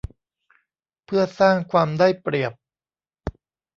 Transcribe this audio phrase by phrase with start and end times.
[1.05, 2.53] เพื่อสร้างความได้เปรียบ